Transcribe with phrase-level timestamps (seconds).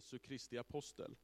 [0.00, 1.16] Jesu Kristi apostel.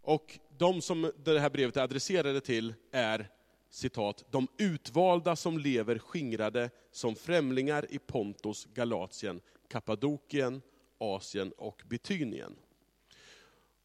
[0.00, 3.30] Och de som det här brevet är adresserade till är,
[3.70, 10.62] citat, de utvalda som lever skingrade som främlingar i Pontos, Galatien, Kappadokien,
[10.98, 12.56] Asien och Bitynien.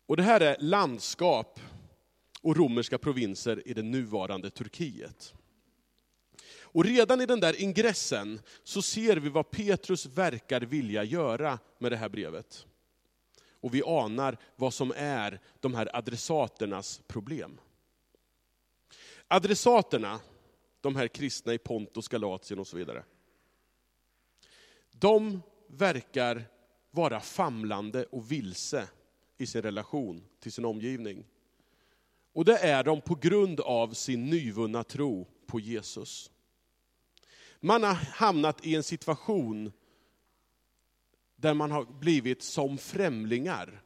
[0.06, 1.60] Och det här är landskap
[2.42, 5.34] och romerska provinser i det nuvarande Turkiet.
[6.62, 11.92] Och redan i den där ingressen så ser vi vad Petrus verkar vilja göra med
[11.92, 12.66] det här brevet.
[13.62, 17.60] Och vi anar vad som är de här adressaternas problem.
[19.28, 20.20] Adressaterna,
[20.82, 23.04] de här kristna i Pontus, Galatien och så vidare.
[24.92, 26.44] De verkar
[26.92, 28.90] vara famlande och vilse
[29.38, 31.26] i sin relation till sin omgivning.
[32.34, 36.32] Och det är de på grund av sin nyvunna tro på Jesus.
[37.60, 39.72] Man har hamnat i en situation
[41.42, 43.82] där man har blivit som främlingar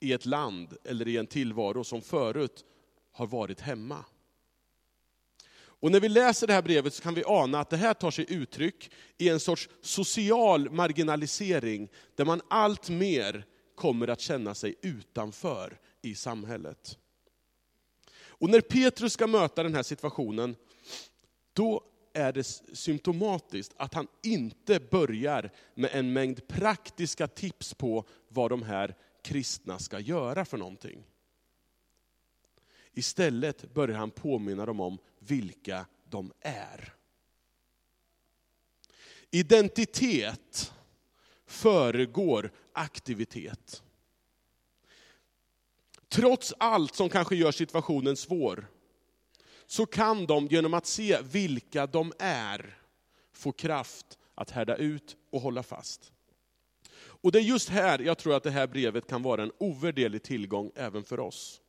[0.00, 2.64] i ett land eller i en tillvaro som förut
[3.12, 4.04] har varit hemma.
[5.58, 8.10] Och när vi läser det här brevet så kan vi ana att det här tar
[8.10, 14.74] sig uttryck i en sorts social marginalisering, där man allt mer kommer att känna sig
[14.82, 16.98] utanför i samhället.
[18.38, 20.56] Och när Petrus ska möta den här situationen,
[21.52, 21.82] då
[22.16, 28.62] är det symptomatiskt att han inte börjar med en mängd praktiska tips på vad de
[28.62, 31.04] här kristna ska göra för någonting.
[32.92, 36.94] Istället börjar han påminna dem om vilka de är.
[39.30, 40.72] Identitet
[41.46, 43.82] föregår aktivitet.
[46.08, 48.66] Trots allt som kanske gör situationen svår,
[49.66, 52.78] så kan de genom att se vilka de är,
[53.32, 56.12] få kraft att härda ut och hålla fast.
[56.98, 60.22] Och det är just här jag tror att det här brevet kan vara en ovärderlig
[60.22, 61.60] tillgång även för oss.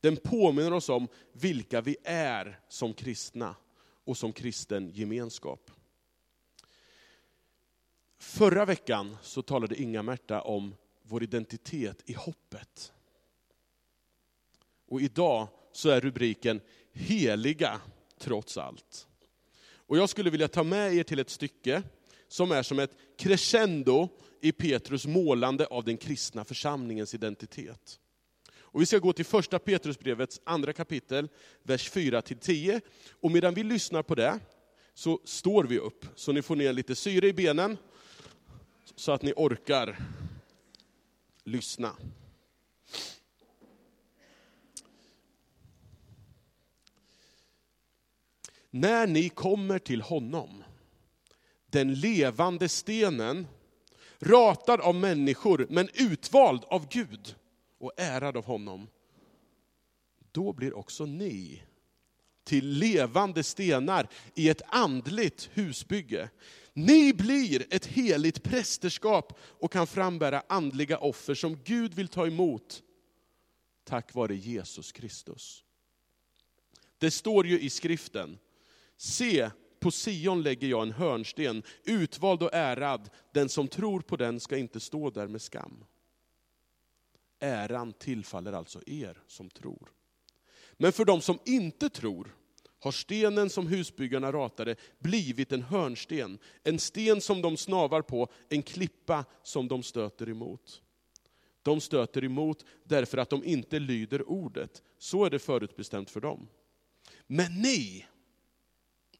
[0.00, 3.56] Den påminner oss om vilka vi är som kristna
[4.04, 5.70] och som kristen gemenskap.
[8.18, 12.92] Förra veckan så talade Inga-Märta om vår identitet i hoppet.
[14.86, 16.60] Och idag så är rubriken
[16.92, 17.80] Heliga
[18.18, 19.06] trots allt.
[19.72, 21.82] Och jag skulle vilja ta med er till ett stycke
[22.28, 24.08] som är som ett crescendo
[24.40, 28.00] i Petrus målande av den kristna församlingens identitet.
[28.72, 31.28] Och vi ska gå till första Petrusbrevets andra kapitel,
[31.62, 32.80] vers 4-10.
[33.20, 34.40] Och medan vi lyssnar på det,
[34.94, 37.76] så står vi upp, så ni får ner lite syre i benen,
[38.96, 39.96] så att ni orkar
[41.44, 41.96] lyssna.
[48.70, 50.64] När ni kommer till honom,
[51.66, 53.46] den levande stenen,
[54.18, 57.34] ratad av människor, men utvald av Gud
[57.78, 58.88] och ärad av honom,
[60.32, 61.62] då blir också ni
[62.44, 66.30] till levande stenar i ett andligt husbygge.
[66.72, 72.82] Ni blir ett heligt prästerskap och kan frambära andliga offer som Gud vill ta emot
[73.84, 75.64] tack vare Jesus Kristus.
[76.98, 78.38] Det står ju i skriften,
[79.02, 83.10] Se, på Sion lägger jag en hörnsten, utvald och ärad.
[83.32, 85.84] Den som tror på den ska inte stå där med skam.
[87.38, 89.92] Äran tillfaller alltså er som tror.
[90.72, 92.36] Men för de som inte tror
[92.80, 98.62] har stenen som husbyggarna ratade blivit en hörnsten, en sten som de snavar på, en
[98.62, 100.82] klippa som de stöter emot.
[101.62, 104.82] De stöter emot därför att de inte lyder ordet.
[104.98, 106.48] Så är det förutbestämt för dem.
[107.26, 108.06] Men ni,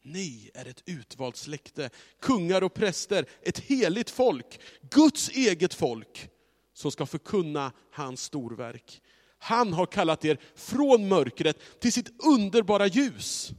[0.02, 1.90] ni är ett utvalt släkte,
[2.20, 6.30] kungar och präster, ett heligt folk, Guds eget folk,
[6.72, 9.02] som ska förkunna hans storverk.
[9.38, 13.52] Han har kallat er från mörkret till sitt underbara ljus.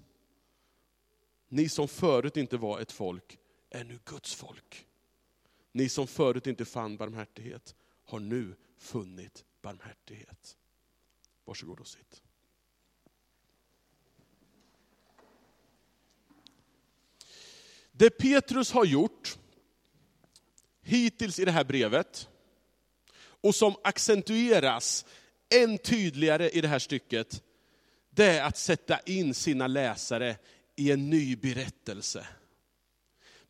[1.49, 3.37] Ni som förut inte var ett folk
[3.69, 4.85] är nu Guds folk.
[5.71, 7.75] Ni som förut inte fann barmhärtighet
[8.05, 10.57] har nu funnit barmhärtighet.
[11.45, 12.21] Varsågod och sitt.
[17.91, 19.37] Det Petrus har gjort
[20.81, 22.29] hittills i det här brevet,
[23.21, 25.05] och som accentueras
[25.55, 27.43] än tydligare i det här stycket,
[28.09, 30.37] det är att sätta in sina läsare
[30.75, 32.27] i en ny berättelse.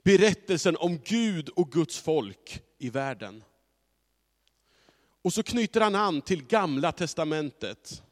[0.03, 3.43] Berättelsen om Gud och Guds folk i världen.
[5.21, 8.03] Och så knyter han an till gamla testamentet,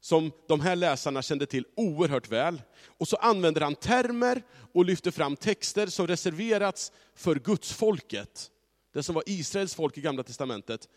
[0.00, 2.62] som de här läsarna kände till oerhört väl.
[2.98, 4.42] Och så använder han termer
[4.74, 8.50] och lyfter fram texter som reserverats för Guds folket
[8.98, 10.88] det som var Israels folk i Gamla Testamentet.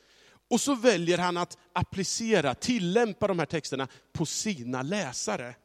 [0.50, 5.56] Och så väljer han att applicera, tillämpa de här texterna på sina läsare.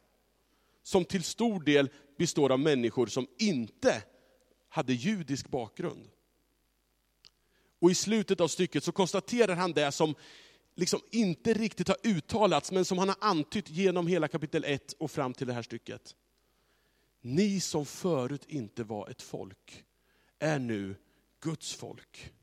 [0.83, 4.03] Som till stor del består av människor som inte
[4.69, 6.07] hade judisk bakgrund.
[7.79, 10.15] Och i slutet av stycket så konstaterar han det som
[10.77, 15.11] liksom inte riktigt har uttalats, men som han har antytt genom hela kapitel 1 och
[15.11, 16.15] fram till det här stycket.
[17.21, 19.85] Ni som förut inte var ett folk,
[20.39, 20.95] är nu
[21.39, 22.33] Guds folk.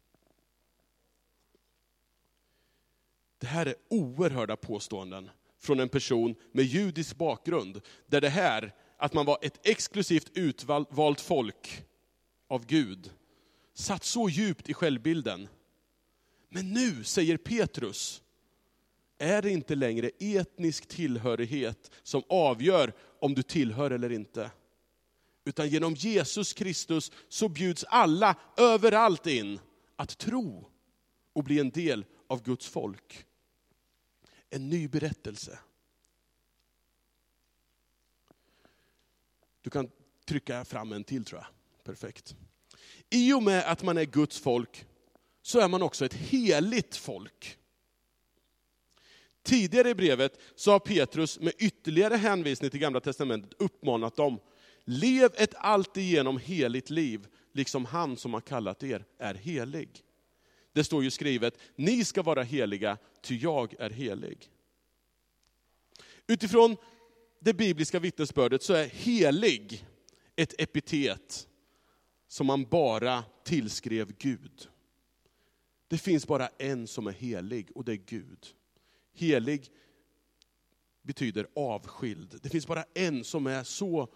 [3.38, 9.14] Det här är oerhörda påståenden från en person med judisk bakgrund, där det här, att
[9.14, 11.84] man var ett exklusivt utvalt folk
[12.48, 13.10] av Gud,
[13.74, 15.48] satt så djupt i självbilden.
[16.48, 18.23] Men nu säger Petrus,
[19.18, 24.50] är det inte längre etnisk tillhörighet som avgör om du tillhör eller inte.
[25.44, 29.60] Utan genom Jesus Kristus så bjuds alla överallt in
[29.96, 30.70] att tro
[31.32, 33.26] och bli en del av Guds folk.
[34.50, 35.58] En ny berättelse.
[39.60, 39.90] Du kan
[40.24, 41.46] trycka fram en till tror jag.
[41.84, 42.36] Perfekt.
[43.10, 44.86] I och med att man är Guds folk
[45.42, 47.58] så är man också ett heligt folk.
[49.44, 54.38] Tidigare i brevet så har Petrus med ytterligare hänvisning till Gamla Testamentet uppmanat dem,
[54.84, 59.88] lev ett alltigenom heligt liv, liksom han som har kallat er är helig.
[60.72, 64.50] Det står ju skrivet, ni ska vara heliga, ty jag är helig.
[66.26, 66.76] Utifrån
[67.40, 69.86] det bibliska vittnesbördet så är helig
[70.36, 71.48] ett epitet
[72.28, 74.68] som man bara tillskrev Gud.
[75.88, 78.54] Det finns bara en som är helig och det är Gud.
[79.14, 79.70] Helig
[81.02, 82.38] betyder avskild.
[82.42, 84.08] Det finns bara en som är så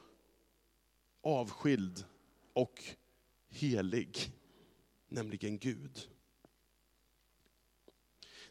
[1.23, 2.05] avskild
[2.53, 2.85] och
[3.51, 4.33] helig,
[5.09, 6.09] nämligen Gud.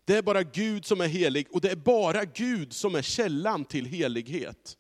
[0.06, 3.66] Det är bara Gud som är helig och det är bara Gud som är källan
[3.66, 4.78] till helighet.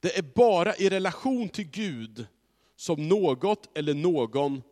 [0.00, 2.26] Det är bara i relation till Gud
[2.76, 4.62] som något eller någon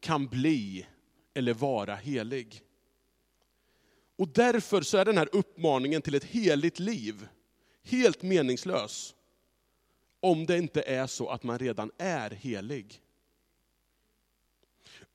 [0.00, 0.86] kan bli
[1.34, 2.62] eller vara helig.
[4.16, 7.28] Och därför så är den här uppmaningen till ett heligt liv
[7.82, 9.14] helt meningslös.
[10.20, 13.00] Om det inte är så att man redan är helig.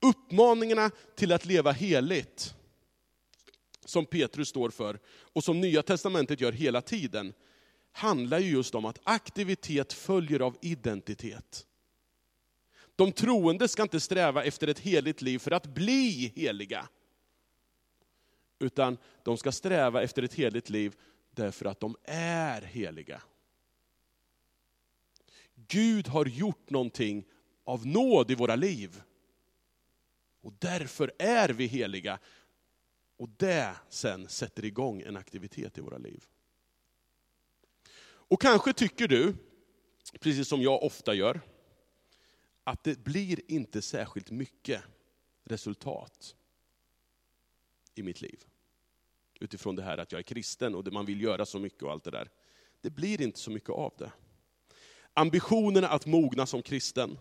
[0.02, 2.54] Uppmaningarna till att leva heligt,
[3.86, 5.00] som Petrus står för,
[5.34, 7.34] och som Nya Testamentet gör hela tiden,
[7.92, 11.66] handlar ju just om att aktivitet följer av identitet.
[12.96, 16.90] De troende ska inte sträva efter ett heligt liv för att bli heliga.
[18.60, 20.96] Utan de ska sträva efter ett heligt liv
[21.32, 23.22] därför att de är heliga.
[25.68, 27.26] Gud har gjort någonting
[27.64, 29.02] av nåd i våra liv.
[30.42, 32.20] Och därför är vi heliga.
[33.18, 36.26] Och det sen sätter igång en aktivitet i våra liv.
[38.30, 39.36] Och kanske tycker du,
[40.20, 41.42] precis som jag ofta gör,
[42.64, 44.84] att det blir inte särskilt mycket
[45.44, 46.36] resultat
[48.00, 48.40] i mitt liv.
[49.40, 52.04] Utifrån det här att jag är kristen och man vill göra så mycket och allt
[52.04, 52.30] det där.
[52.82, 54.12] Det blir inte så mycket av det.
[55.14, 57.18] Ambitionerna att mogna som kristen,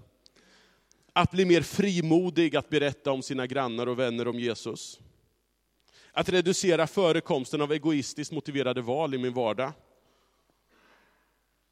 [1.12, 5.00] att bli mer frimodig att berätta om sina grannar och vänner om Jesus.
[6.12, 9.72] Att reducera förekomsten av egoistiskt motiverade val i min vardag.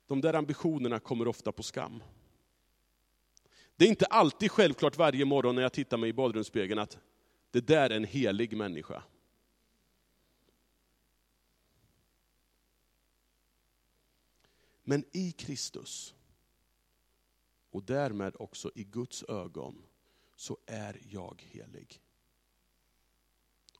[0.07, 2.03] De där ambitionerna kommer ofta på skam.
[3.77, 6.99] Det är inte alltid självklart varje morgon när jag tittar mig i badrumsspegeln att
[7.55, 9.03] det där är en helig människa.
[14.83, 16.15] Men i Kristus,
[17.71, 19.83] och därmed också i Guds ögon,
[20.37, 22.01] så är jag helig.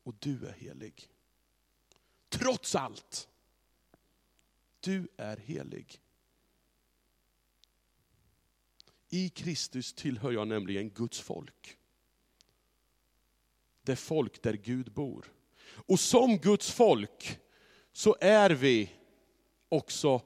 [0.03, 1.09] Och du är helig.
[2.29, 3.29] Trots allt.
[4.81, 6.01] Du är helig.
[9.09, 11.79] I Kristus tillhör jag nämligen Guds folk.
[13.85, 15.33] Det folk där Gud bor.
[15.65, 17.39] Och som Guds folk
[17.93, 18.91] så är vi
[19.69, 20.23] också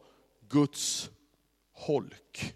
[0.49, 1.11] Guds
[1.73, 2.55] holk.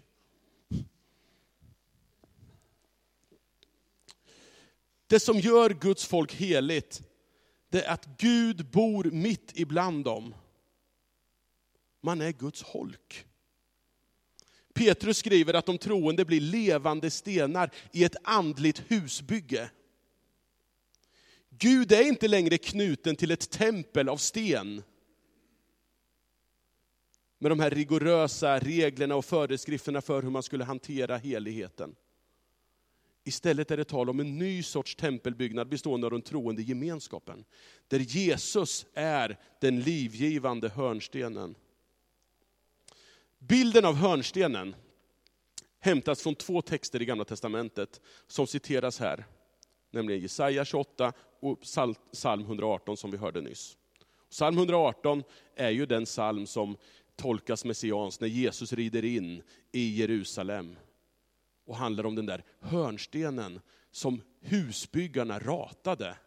[5.07, 7.01] Det som gör Guds folk heligt,
[7.69, 10.35] det är att Gud bor mitt ibland dem.
[12.01, 13.25] Man är Guds holk.
[14.73, 19.69] Petrus skriver att de troende blir levande stenar i ett andligt husbygge.
[21.59, 24.83] Gud är inte längre knuten till ett tempel av sten.
[27.39, 31.95] Med de här rigorösa reglerna och föreskrifterna för hur man skulle hantera heligheten.
[33.23, 37.45] Istället är det tal om en ny sorts tempelbyggnad bestående av den troende gemenskapen.
[37.87, 41.55] Där Jesus är den livgivande hörnstenen.
[43.39, 44.75] Bilden av hörnstenen
[45.79, 49.25] hämtas från två texter i Gamla Testamentet som citeras här.
[49.93, 51.61] Nämligen Jesaja 28 och
[52.11, 53.77] psalm 118 som vi hörde nyss.
[54.29, 55.23] Psalm 118
[55.55, 56.77] är ju den psalm som
[57.15, 60.75] tolkas messianskt när Jesus rider in i Jerusalem.
[61.65, 66.17] Och handlar om den där hörnstenen som husbyggarna ratade.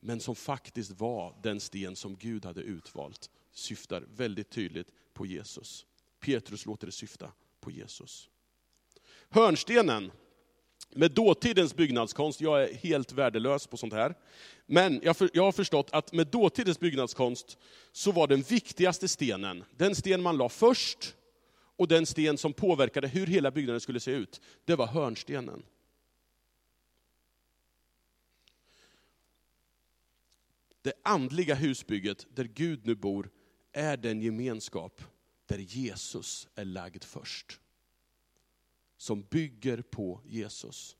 [0.00, 3.30] Men som faktiskt var den sten som Gud hade utvalt.
[3.52, 5.86] Syftar väldigt tydligt på Jesus.
[6.20, 8.30] Petrus låter det syfta på Jesus.
[9.28, 10.12] Hörnstenen,
[10.94, 14.14] med dåtidens byggnadskonst, jag är helt värdelös på sånt här,
[14.66, 17.58] men jag, för, jag har förstått att med dåtidens byggnadskonst
[17.92, 21.14] så var den viktigaste stenen, den sten man la först,
[21.76, 25.62] och den sten som påverkade hur hela byggnaden skulle se ut, det var hörnstenen.
[30.82, 33.30] Det andliga husbygget där Gud nu bor
[33.72, 35.02] är den gemenskap
[35.46, 37.60] där Jesus är lagd först.
[39.02, 40.96] Som bygger på Jesus.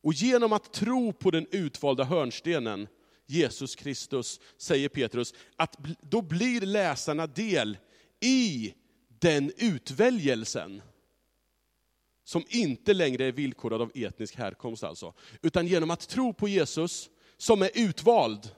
[0.00, 2.88] Och genom att tro på den utvalda hörnstenen,
[3.26, 7.78] Jesus Kristus, säger Petrus, att då blir läsarna del
[8.20, 8.74] i
[9.08, 10.82] den utväljelsen.
[12.24, 15.14] Som inte längre är villkorad av etnisk härkomst alltså.
[15.42, 18.50] Utan genom att tro på Jesus, som är utvald,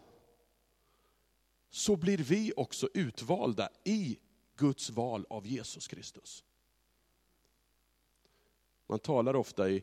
[1.71, 4.19] så blir vi också utvalda i
[4.57, 6.45] Guds val av Jesus Kristus.
[8.91, 9.83] Man talar ofta i,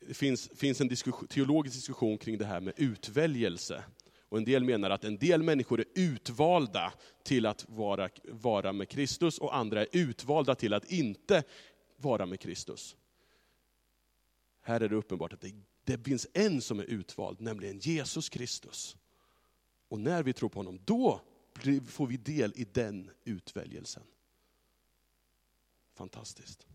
[0.00, 3.84] det finns, finns en diskussion, teologisk diskussion kring det här med utväljelse.
[4.28, 8.88] Och en del menar att en del människor är utvalda till att vara, vara med
[8.88, 11.42] Kristus och andra är utvalda till att inte
[11.96, 12.96] vara med Kristus.
[14.60, 15.52] Här är det uppenbart att det,
[15.84, 18.96] det finns en som är utvald, nämligen Jesus Kristus.
[19.88, 21.20] Och när vi tror på honom, då
[21.86, 24.02] får vi del i den utväljelsen.
[25.94, 26.66] Fantastiskt.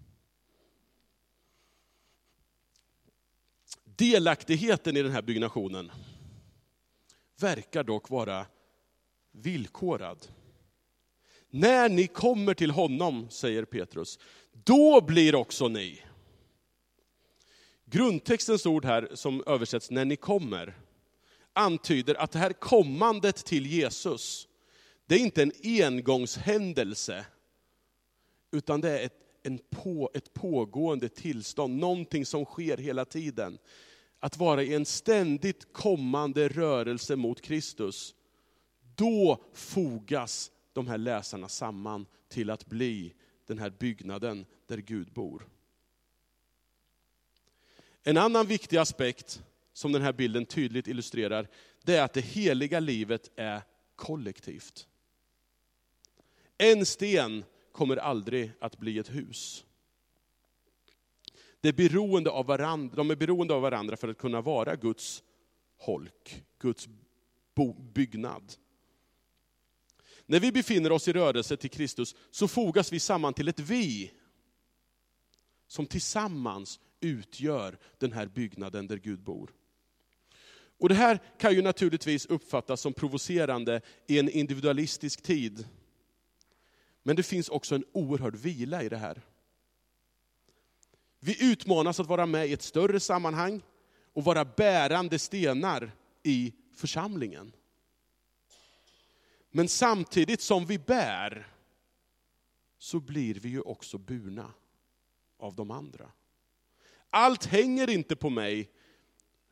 [3.84, 5.92] Delaktigheten i den här byggnationen
[7.40, 8.46] verkar dock vara
[9.32, 10.28] villkorad.
[11.50, 14.20] När ni kommer till honom, säger Petrus,
[14.52, 16.02] då blir också ni.
[17.86, 20.78] Grundtextens ord här, som översätts när ni kommer,
[21.54, 24.48] antyder att det här kommandet till Jesus,
[25.06, 27.26] det är inte en engångshändelse,
[28.52, 33.58] utan det är ett, en på, ett pågående tillstånd, någonting som sker hela tiden.
[34.20, 38.16] Att vara i en ständigt kommande rörelse mot Kristus,
[38.96, 43.14] då fogas de här läsarna samman till att bli
[43.48, 45.48] den här byggnaden där Gud bor.
[48.04, 49.44] En annan viktig aspekt
[49.74, 51.48] som den här bilden tydligt illustrerar,
[51.84, 53.62] det är att det heliga livet är
[53.96, 54.88] kollektivt.
[56.58, 59.66] En sten kommer aldrig att bli ett hus.
[61.62, 65.24] Det är beroende av varandra, de är beroende av varandra för att kunna vara Guds
[65.78, 66.90] holk, Guds
[67.94, 68.54] byggnad.
[70.26, 74.12] När vi befinner oss i rörelse till Kristus så fogas vi samman till ett vi,
[75.68, 79.54] som tillsammans utgör den här byggnaden där Gud bor.
[80.80, 85.68] Och Det här kan ju naturligtvis uppfattas som provocerande i en individualistisk tid.
[87.04, 89.22] Men det finns också en oerhörd vila i det här.
[91.20, 93.62] Vi utmanas att vara med i ett större sammanhang
[94.14, 95.92] och vara bärande stenar
[96.24, 97.52] i församlingen.
[99.52, 101.48] Men samtidigt som vi bär,
[102.78, 104.54] så blir vi ju också burna
[105.38, 106.12] av de andra.
[107.10, 108.70] Allt hänger inte på mig,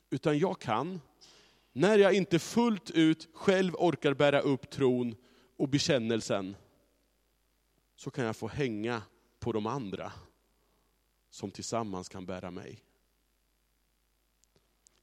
[0.09, 1.01] utan jag kan,
[1.71, 5.15] när jag inte fullt ut själv orkar bära upp tron
[5.57, 6.55] och bekännelsen,
[7.99, 9.01] så kan jag få hänga
[9.39, 10.11] på de andra
[11.29, 12.83] som tillsammans kan bära mig.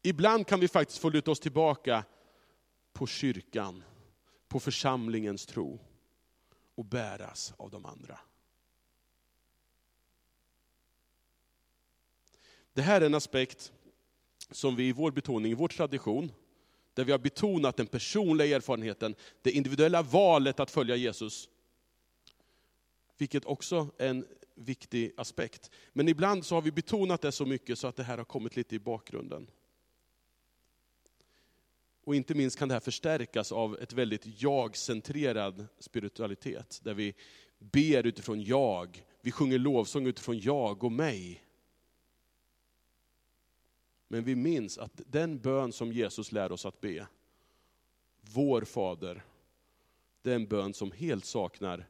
[0.03, 2.05] Ibland kan vi faktiskt få luta oss tillbaka
[2.93, 3.85] på kyrkan,
[4.49, 5.81] på församlingens tro
[6.75, 8.19] och bäras av de andra.
[12.73, 13.73] Det här är en aspekt
[14.51, 16.33] som vi i vår betoning, i vår tradition,
[16.95, 21.49] där vi har betonat den personliga erfarenheten, det individuella valet att följa Jesus,
[23.19, 25.71] vilket också är en viktig aspekt.
[25.93, 28.57] Men ibland så har vi betonat det så mycket så att det här har kommit
[28.57, 29.51] lite i bakgrunden.
[32.05, 37.15] Och inte minst kan det här förstärkas av ett väldigt jag-centrerad spiritualitet, där vi
[37.59, 41.45] ber utifrån jag, vi sjunger lovsång utifrån jag och mig.
[44.09, 47.07] Men vi minns att den bön som Jesus lär oss att be,
[48.21, 49.25] vår Fader,
[50.23, 51.89] det är en bön som helt saknar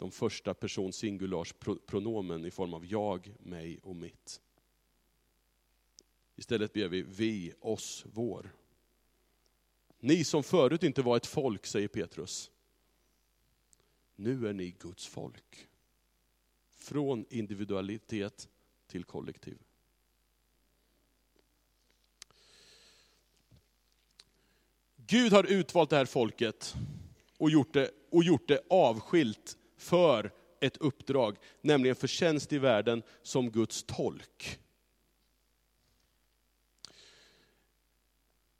[0.00, 1.54] de första person singulars
[1.86, 4.40] pronomen i form av jag, mig och mitt.
[6.36, 8.52] Istället ber vi vi, oss, vår.
[9.98, 12.50] Ni som förut inte var ett folk, säger Petrus.
[14.16, 15.68] Nu är ni Guds folk.
[16.70, 18.48] Från individualitet
[18.86, 19.58] till kollektiv.
[24.96, 26.74] Gud har utvalt det här folket
[27.38, 33.02] och gjort det, och gjort det avskilt för ett uppdrag, nämligen för tjänst i världen
[33.22, 34.58] som Guds tolk.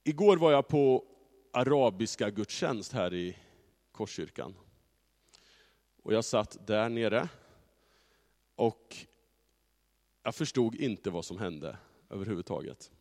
[0.03, 1.05] Igår var jag på
[1.53, 3.37] arabiska gudstjänst här i
[3.91, 4.55] Korskyrkan.
[6.03, 7.29] Och jag satt där nere
[8.55, 8.95] och
[10.23, 11.77] jag förstod inte vad som hände
[12.09, 12.91] överhuvudtaget.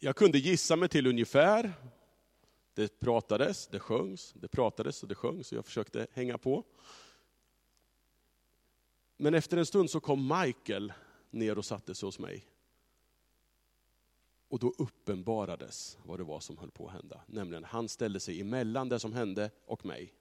[0.00, 1.72] Jag kunde gissa mig till ungefär.
[2.74, 6.64] Det pratades, det sjöngs, det pratades och det sjöngs, och jag försökte hänga på.
[9.16, 10.92] Men efter en stund så kom Michael
[11.30, 12.46] ner och satte sig hos mig.
[14.48, 17.20] Och då uppenbarades vad det var som höll på att hända.
[17.26, 20.14] Nämligen, han ställde sig emellan det som hände och mig.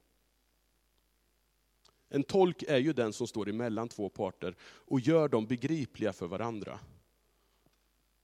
[2.10, 6.28] En tolk är ju den som står emellan två parter och gör dem begripliga för
[6.28, 6.80] varandra.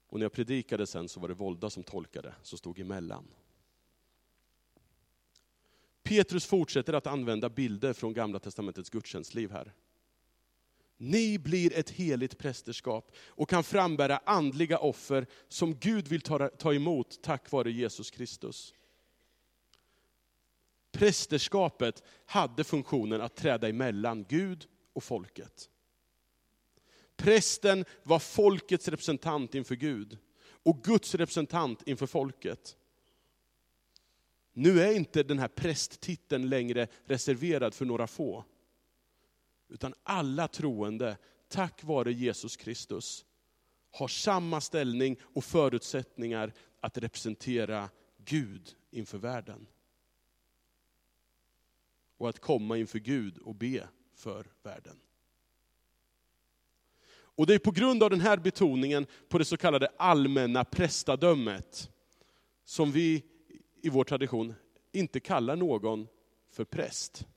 [0.07, 3.27] Och när jag predikade sen så var det Volda som tolkade, som stod emellan.
[6.09, 9.73] Petrus fortsätter att använda bilder från Gamla Testamentets gudstjänstliv här.
[10.97, 16.73] Ni blir ett heligt prästerskap och kan frambära andliga offer som Gud vill ta, ta
[16.73, 18.73] emot tack vare Jesus Kristus.
[20.91, 25.69] Prästerskapet hade funktionen att träda emellan Gud och folket.
[27.15, 30.17] Prästen var folkets representant inför Gud
[30.63, 32.77] och Guds representant inför folket.
[34.53, 38.45] Nu är inte den här prästtiteln längre reserverad för några få.
[39.69, 43.25] Utan alla troende, tack vare Jesus Kristus,
[43.91, 49.67] har samma ställning och förutsättningar att representera Gud inför världen.
[52.17, 54.99] Och att komma inför Gud och be för världen.
[57.11, 61.91] Och det är på grund av den här betoningen på det så kallade allmänna prästadömet,
[62.63, 63.23] som vi
[63.81, 64.55] i vår tradition
[64.91, 66.07] inte kallar någon
[66.51, 67.27] för präst.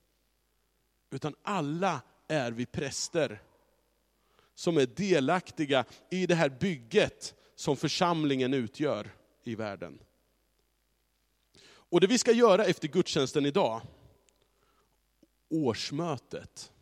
[1.10, 3.42] Utan alla är vi präster
[4.54, 9.98] som är delaktiga i det här bygget som församlingen utgör i världen.
[11.64, 13.80] Och det vi ska göra efter gudstjänsten idag,
[15.48, 16.72] årsmötet,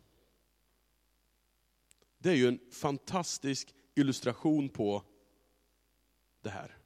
[2.17, 5.03] det är ju en fantastisk illustration på
[6.41, 6.80] det här.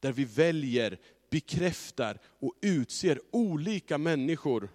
[0.00, 0.98] Där vi väljer,
[1.30, 4.68] bekräftar och utser olika människor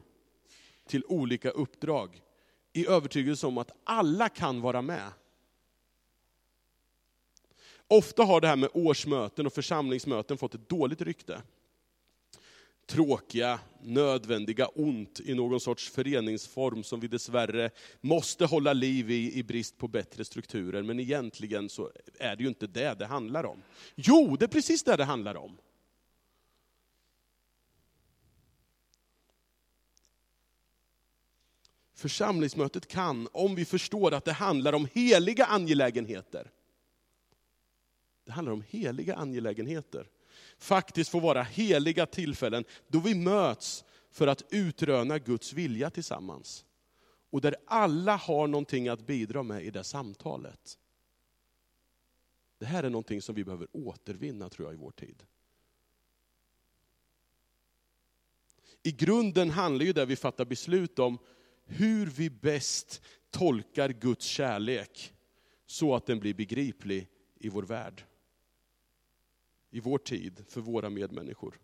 [0.88, 2.22] till olika uppdrag.
[2.74, 5.12] I övertygelse om att alla kan vara med.
[7.88, 11.42] Ofta har det här med årsmöten och församlingsmöten fått ett dåligt rykte.
[12.86, 19.44] Tråkiga, nödvändiga ont i någon sorts föreningsform som vi dessvärre måste hålla liv i, i
[19.44, 20.84] brist på bättre strukturer.
[20.84, 23.64] Men egentligen så är det ju inte det det handlar om.
[23.96, 25.58] Jo, det är precis det det handlar om.
[31.94, 36.52] Församlingsmötet kan, om vi förstår att det handlar om heliga angelägenheter,
[38.26, 40.08] det handlar om heliga angelägenheter,
[40.64, 46.66] faktiskt får vara heliga tillfällen då vi möts för att utröna Guds vilja tillsammans.
[47.30, 50.78] Och där alla har någonting att bidra med i det samtalet.
[52.60, 55.24] Det här är någonting som vi behöver återvinna tror jag i vår tid.
[58.84, 61.18] I grunden handlar ju det vi fattar beslut om
[61.66, 65.14] hur vi bäst tolkar Guds kärlek
[65.66, 68.04] så att den blir begriplig i vår värld.
[69.74, 71.60] I vår tid, för våra medmänniskor.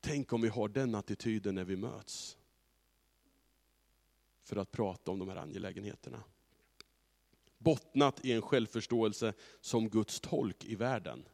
[0.00, 2.36] Tänk om vi har den attityden när vi möts.
[4.42, 6.22] För att prata om de här angelägenheterna.
[7.58, 11.28] Bottnat i en självförståelse som Guds tolk i världen.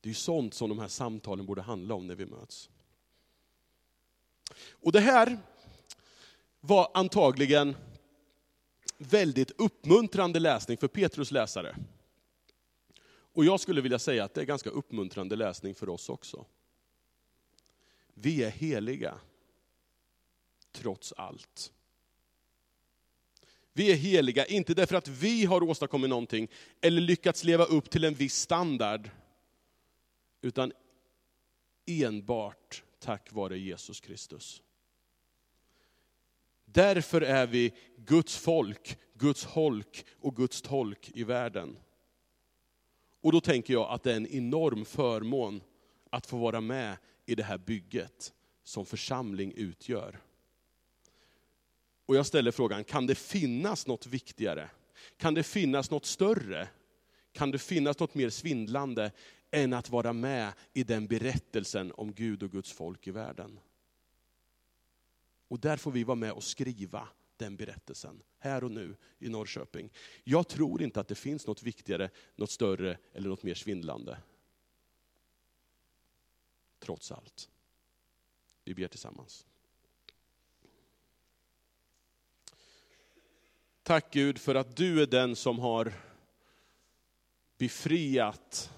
[0.00, 2.70] Det är sånt som de här samtalen borde handla om när vi möts.
[4.70, 5.38] Och det här
[6.60, 7.76] var antagligen
[8.98, 11.76] väldigt uppmuntrande läsning för Petrus läsare.
[13.32, 16.46] Och jag skulle vilja säga att det är ganska uppmuntrande läsning för oss också.
[18.14, 19.20] Vi är heliga,
[20.72, 21.72] trots allt.
[23.72, 26.48] Vi är heliga, inte därför att vi har åstadkommit någonting,
[26.80, 29.10] eller lyckats leva upp till en viss standard,
[30.42, 30.72] utan
[31.86, 34.62] enbart tack vare Jesus Kristus.
[36.64, 41.76] Därför är vi Guds folk, Guds holk och Guds tolk i världen.
[43.20, 45.62] Och då tänker jag att det är en enorm förmån
[46.10, 48.32] att få vara med i det här bygget
[48.64, 50.20] som församling utgör.
[52.06, 54.70] Och jag ställer frågan, kan det finnas något viktigare?
[55.16, 56.68] Kan det finnas något större?
[57.32, 59.12] Kan det finnas något mer svindlande
[59.50, 63.60] än att vara med i den berättelsen om Gud och Guds folk i världen?
[65.48, 67.08] Och där får vi vara med och skriva
[67.40, 69.90] den berättelsen, här och nu i Norrköping.
[70.24, 74.18] Jag tror inte att det finns något viktigare, något större eller något mer svindlande.
[76.78, 77.48] Trots allt.
[78.64, 79.46] Vi ber tillsammans.
[83.82, 85.92] Tack Gud för att du är den som har
[87.58, 88.70] befriat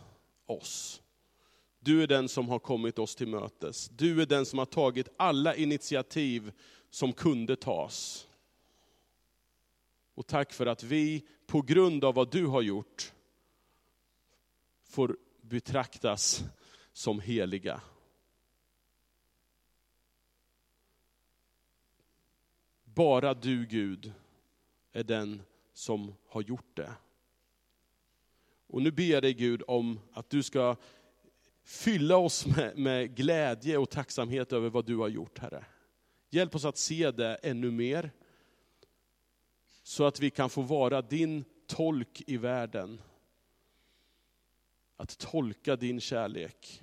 [0.46, 1.02] oss.
[1.80, 3.88] Du är den som har kommit oss till mötes.
[3.88, 6.52] Du är den som har tagit alla initiativ
[6.90, 8.28] som kunde tas.
[10.14, 13.12] Och tack för att vi, på grund av vad du har gjort,
[14.84, 16.44] får betraktas
[16.92, 17.80] som heliga.
[22.84, 24.12] Bara du Gud
[24.92, 26.92] är den som har gjort det.
[28.66, 30.76] Och nu ber jag dig Gud om att du ska
[31.64, 35.64] fylla oss med, med, glädje och tacksamhet över vad du har gjort Herre.
[36.30, 38.10] Hjälp oss att se det ännu mer,
[39.82, 43.02] så att vi kan få vara din tolk i världen.
[44.96, 46.82] Att tolka din kärlek.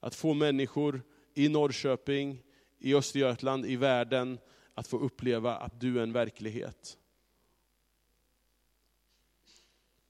[0.00, 1.02] Att få människor
[1.34, 2.42] i Norrköping,
[2.78, 4.38] i Östergötland, i världen,
[4.74, 6.98] att få uppleva att du är en verklighet.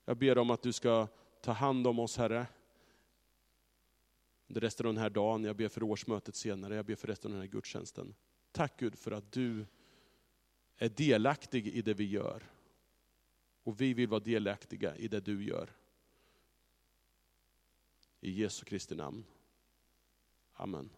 [0.05, 1.09] Jag ber om att du ska
[1.41, 2.47] ta hand om oss Herre.
[4.49, 7.31] Under resten av den här dagen, jag ber för årsmötet senare, jag ber för resten
[7.31, 8.15] av den här gudstjänsten.
[8.53, 9.67] Tack Gud för att du
[10.77, 12.43] är delaktig i det vi gör.
[13.63, 15.73] Och vi vill vara delaktiga i det du gör.
[18.21, 19.25] I Jesu Kristi namn.
[20.53, 20.91] Amen.